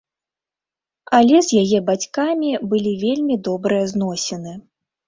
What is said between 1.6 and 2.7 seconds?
яе бацькамі